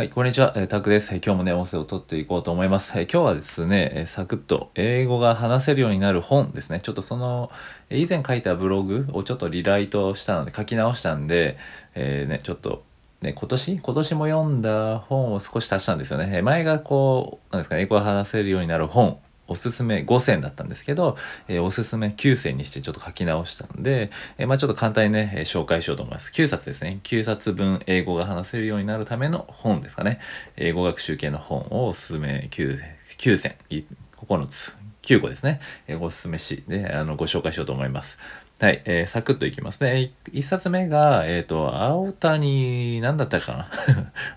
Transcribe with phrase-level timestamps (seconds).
[0.00, 2.90] はい、こんにちは、えー、タクです、今日もね、音声を取っていこうと思います。
[2.98, 6.80] えー今日はですね、えサクッと英語が話せるようになる本ですね。
[6.82, 7.50] ちょっとその、
[7.90, 11.58] え以前書いたブログをちょっとリライトしたので、書き直したんで、
[11.94, 12.82] えね、ちょっと、
[13.20, 13.78] ね、今年？
[13.78, 16.40] 今年も読んだ本を少し足したんですよね。
[16.40, 19.18] 前がこう、なんですかね、英語が話せるようになる本。
[19.50, 21.16] おすすめ5選だったんですけど、
[21.48, 26.30] えーおすすめ9選にしてちょっと書き直したので、えーまあちょっと簡単にね、えー紹介しようと思います。
[26.32, 27.00] 9冊ですね。
[27.02, 30.20] 9冊分英語が話せるようになるための本ですかね。
[30.56, 32.78] 英語学習系の本をおすすめ 9,
[33.18, 33.82] 9選、い
[34.16, 35.60] 9つ、9個ですね。
[35.86, 38.18] えーおすすめしであのご紹介しようと思います。
[38.60, 40.12] はい、えーサクッといきますね。
[40.32, 43.68] 1冊目が、えっ、と、青谷、なんだったかな？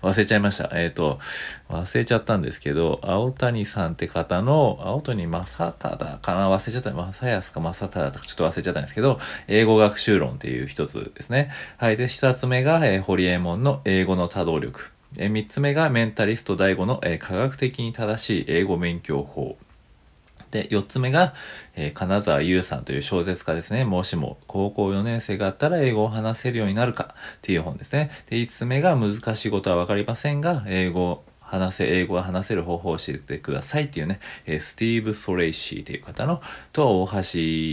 [0.10, 0.70] 忘れちゃいました。
[0.72, 1.18] えっ、と、
[1.68, 6.50] 忘れちゃったんですけど、青谷さんって方の、青谷正忠かな？
[6.50, 6.90] 忘れちゃった。
[6.92, 11.50] 正康か正忠かちょっと忘れちゃったんですけど、英語学習論っていう一つですね。
[11.76, 11.98] はい。
[11.98, 14.90] で、一つ目が、えー、ホリエモンの英語の多動力。
[15.18, 19.58] えー三つ目がメンタリスト DAIGO の、えー科学的に正しい英語勉強法。
[20.54, 21.34] で、4つ目が、
[21.74, 23.84] えー金沢優さんという小説家ですね。
[23.84, 28.10] もしも高校4年生があったら英語を話せるようになるかっていう本ですね。
[28.30, 36.40] で、5つ目が難しいことはわかりませんが、英語を話せ、英語が話せる方法を教えてくださいっていうね、えースティーブ・ソレイシーという方の、
[36.72, 37.20] と、大橋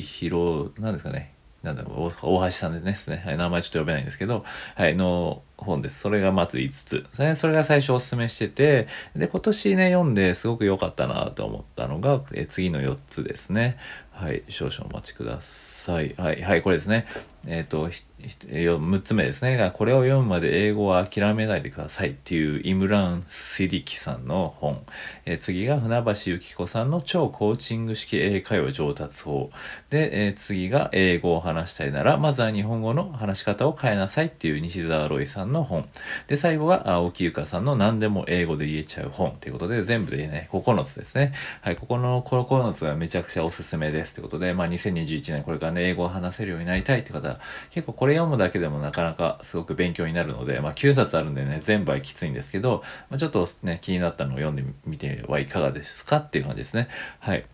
[0.01, 1.33] 博、なんですかね。
[1.61, 3.21] なんだろう、大橋さんですね。
[3.23, 4.43] はい、名前ちょっと呼べないんですけど、
[4.75, 5.99] はい、の本です。
[5.99, 7.05] それがまず5つ。
[7.13, 13.77] それそれが最初おすすめしてて、で、今年ね、読んですごく良かったなと思ったのが、え次の4つですね。
[14.11, 16.13] はい、少々お待ちください。
[16.15, 17.07] はい、はい、これですね。
[17.47, 17.89] えっ、と、
[18.19, 19.57] 6つ目ですね。
[19.57, 24.79] がこれを読むまで英語は諦めないでくださいっていうイムラン・シディキさんの本。
[25.25, 29.49] えー次が船橋幸子さんの超コーチング式英会話上達法。
[29.89, 35.87] で、えー次が英語を話したいなら、まずは日本語の話し方を変えなさいっていう西澤ロイさんの本。
[36.27, 41.33] で、最後が青木由香さんの何でも英語で言えちゃう本ということで、全部でね、9つですね。
[41.61, 47.39] はい、ここの9つがめちゃくちゃおすすめですということで、まあ2021年これからね、英語を話せるようになりたいって方、
[47.69, 56.87] 結構これ読むだけでもなかなかすごく勉強になるので、まあ9冊あるんでね、全部はきついんですけど、まあ、ちょっとね、気になったのを読んでみてはいかがですかっていう感じですね。
[57.19, 57.45] はい。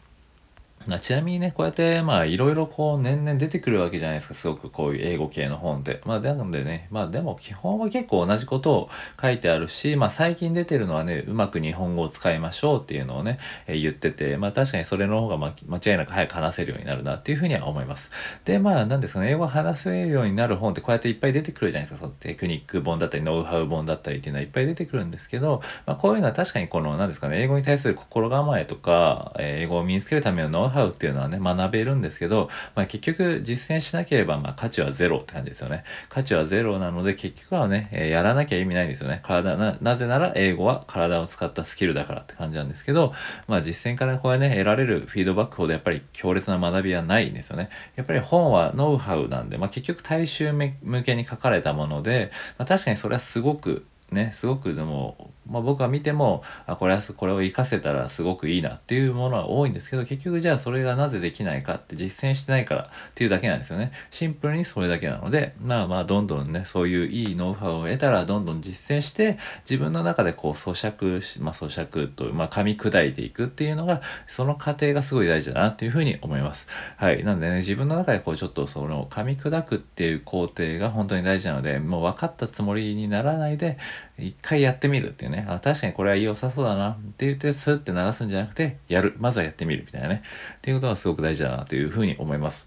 [0.85, 4.33] まあちなみにね、こうやって、まあ、いろいろこう、年々出てくるわけじゃないですか。
[4.33, 6.01] すごくこういう英語系の本って。
[6.05, 8.89] まあ、なのでね、まあ、でも基本は結構同じことを
[9.21, 18.11] 書いてあるし、まあ、最近出てるのはね、うまく日本語を使いましょうっていうのをね、えー言ってて、まあ、確かにそれの方が、まあ、間違いなく早く話せるようになるなっていうふうには思います。
[18.45, 22.05] で、まあ、なんですかね、英語を話せるようになる本ってこうやっていっぱい出てくるじゃないですか。
[22.05, 35.83] そのテクニック本だったり、ノウハウ本だったりっていうのはいっぱい出てくるんですけど、まあ、こういうのは確かにこの、なんですかね、英語に対する心構えとか、えー英語を身につけるためのノウハウっていうのはね、学べるんですけど、まあ、結局実践しなければ、まあ、価値はゼロって感じですよね。
[36.09, 39.21] 価値はゼロなので、結局はね、えやらなきゃ意味ないんですよね。
[39.23, 43.13] 体な、なぜなら英語は体を使ったスキルだからって感じなんですけど、
[43.47, 47.69] まあ、実践からこれね、得られるフィードバックほどやっぱり強烈な学びはないんですよね。
[47.95, 63.91] やっぱり本はノウハウなんで、まあ、結局大衆向けに書かれたもので、まあ、確かにそれはすごくね、すごくでも、まあ、僕が見てもあこれはこれを活かせたらすごくいいなっていうものは多いんですけど結局じゃあそれがなぜできないかって実践してないからっていうだけなんですよね。
[64.11, 69.37] シンプルにそれだけなのでまあまあどんどんねそういういいノウハウを得たらどんどん実践して
[69.69, 76.67] 自分の中でこう咀嚼し、まあ、咀嚼と、まあ、噛み砕いていくっていうのがその過程がすごい大事だなっていうふうに思います。
[76.97, 77.23] はい。
[77.23, 83.77] なんでね自分の中でこうちょっとその噛み砕くっていう工程が本当に大事なのでもう分かったつもりにならないで
[84.19, 85.45] 一回やってみるっていうね。
[85.47, 86.91] あ確かにこれは良さそうだな。
[86.91, 89.15] って言ってスッて流すんじゃなくてやる。
[89.19, 90.23] まずはやってみるみたいなね。
[90.57, 92.66] っていうことがすごく大事だなというふうに思います。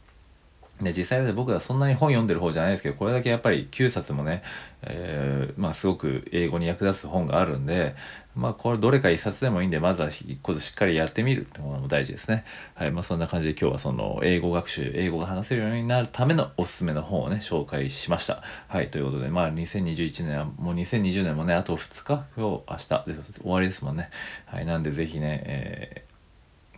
[0.85, 4.43] で実際で僕はそんなに本読んでる方じゃないですけどこれだけやっぱり9冊もね、
[4.83, 7.95] えーまあすごく英語に役立つ本があるんで
[8.35, 12.45] まあこれどれか1冊でもいいんでまずは1個ずつしっかりやってみるってものも大事ですね。
[12.75, 18.43] はいまあそんな感じで今日はその英語学習英語が話せるようになるためのおすすめの本をね紹介しました。
[18.69, 22.25] はいということでまあ2021年はもう2020年もねあと2日。
[22.37, 24.11] 今日明日で終わりですもんね。
[24.47, 26.11] はいなんでぜひね、えー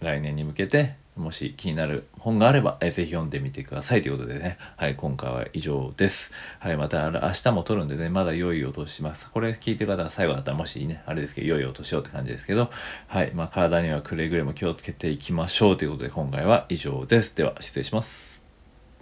[0.03, 6.33] 来年に向けてもし気になる本があれば、えーぜひ読んでみてくださいということでね、はい、今回は以上です。
[6.59, 9.31] はい、また明日も撮るんでね、まだ良い音します。
[9.31, 12.71] これ聞いてる方は最後だったらもしね、あれですけど、良い音しようって感じですけど、
[13.09, 17.37] はい、まあ体にはくれぐれも気をつけていきましょうということで今回は以上です。
[17.37, 18.32] では失礼します。